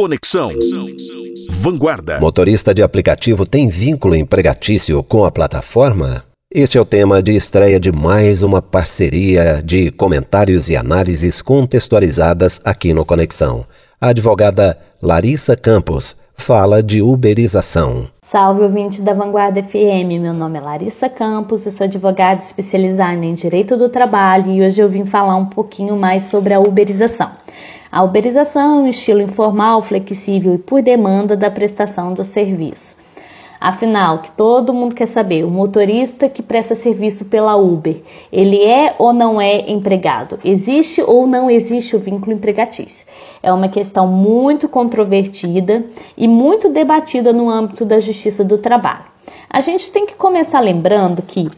[0.00, 0.50] Conexão.
[1.50, 2.20] Vanguarda.
[2.20, 6.22] Motorista de aplicativo tem vínculo empregatício com a plataforma?
[6.54, 12.60] Este é o tema de estreia de mais uma parceria de comentários e análises contextualizadas
[12.64, 13.66] aqui no Conexão.
[14.00, 18.08] A advogada Larissa Campos fala de uberização.
[18.22, 23.34] Salve ouvinte da Vanguarda FM, meu nome é Larissa Campos, eu sou advogada especializada em
[23.34, 27.32] Direito do Trabalho e hoje eu vim falar um pouquinho mais sobre a uberização.
[27.90, 32.94] A uberização é um estilo informal, flexível e por demanda da prestação do serviço.
[33.60, 38.94] Afinal, que todo mundo quer saber, o motorista que presta serviço pela Uber, ele é
[38.98, 40.38] ou não é empregado?
[40.44, 43.06] Existe ou não existe o vínculo empregatício?
[43.42, 45.84] É uma questão muito controvertida
[46.16, 49.06] e muito debatida no âmbito da justiça do trabalho.
[49.50, 51.50] A gente tem que começar lembrando que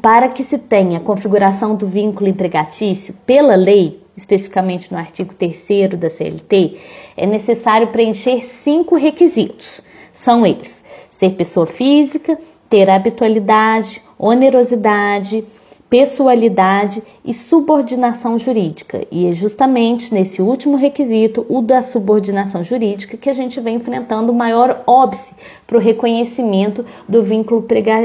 [0.00, 6.10] para que se tenha configuração do vínculo empregatício pela lei, especificamente no artigo 3 da
[6.10, 6.76] CLT,
[7.16, 9.80] é necessário preencher cinco requisitos.
[10.12, 15.44] São eles: ser pessoa física, ter habitualidade, onerosidade,
[15.88, 19.06] pessoalidade e subordinação jurídica.
[19.10, 24.32] E é justamente nesse último requisito, o da subordinação jurídica, que a gente vem enfrentando
[24.32, 25.34] o maior óbice
[25.66, 27.64] para o reconhecimento do vínculo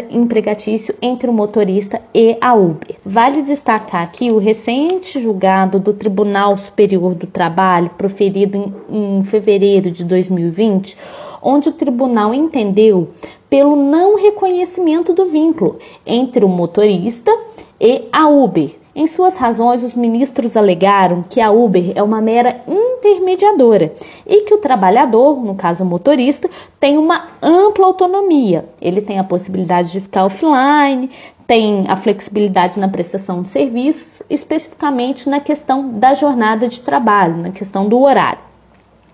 [0.09, 2.97] empregatício entre o motorista e a Uber.
[3.05, 9.91] Vale destacar aqui o recente julgado do Tribunal Superior do Trabalho, proferido em, em fevereiro
[9.91, 10.97] de 2020
[11.41, 13.09] onde o tribunal entendeu
[13.49, 17.31] pelo não reconhecimento do vínculo entre o motorista
[17.79, 18.75] e a Uber.
[18.93, 23.93] Em suas razões, os ministros alegaram que a Uber é uma mera intermediadora
[24.27, 28.65] e que o trabalhador, no caso o motorista, tem uma ampla autonomia.
[28.81, 31.09] Ele tem a possibilidade de ficar offline,
[31.47, 37.51] tem a flexibilidade na prestação de serviços, especificamente na questão da jornada de trabalho, na
[37.51, 38.50] questão do horário.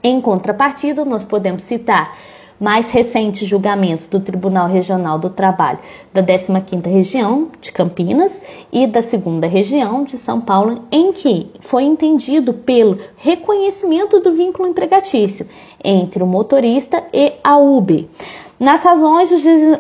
[0.10, 2.18] Em contrapartida, nós podemos citar
[2.58, 5.80] mais recentes julgamentos do Tribunal Regional do Trabalho
[6.14, 11.84] da 15ª Região de Campinas e da 2 Região de São Paulo, em que foi
[11.84, 15.46] entendido pelo reconhecimento do vínculo empregatício
[15.84, 18.06] entre o motorista e a Uber.
[18.60, 19.32] Nas razões,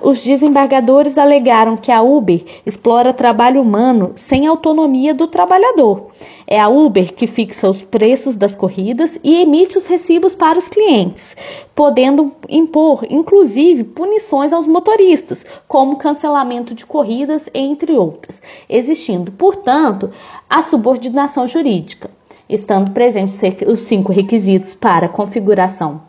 [0.03, 6.09] os desembargadores alegaram que a Uber explora trabalho humano sem autonomia do trabalhador.
[6.45, 10.67] É a Uber que fixa os preços das corridas e emite os recibos para os
[10.67, 11.35] clientes,
[11.73, 18.39] podendo impor, inclusive, punições aos motoristas, como cancelamento de corridas, entre outras,
[18.69, 20.11] existindo, portanto,
[20.47, 22.11] a subordinação jurídica.
[22.47, 26.01] Estando presentes os cinco requisitos para configuração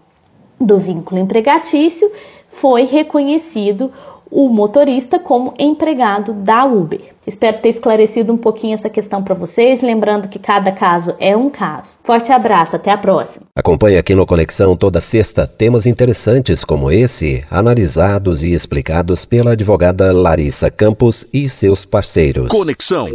[0.60, 2.10] do vínculo empregatício,
[2.50, 3.92] foi reconhecido
[4.30, 7.00] o motorista como empregado da Uber.
[7.26, 11.50] Espero ter esclarecido um pouquinho essa questão para vocês, lembrando que cada caso é um
[11.50, 11.98] caso.
[12.02, 13.46] Forte abraço, até a próxima.
[13.54, 20.12] Acompanhe aqui no Conexão toda sexta temas interessantes como esse, analisados e explicados pela advogada
[20.12, 22.48] Larissa Campos e seus parceiros.
[22.48, 23.08] Conexão.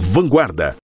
[0.00, 0.81] Vanguarda.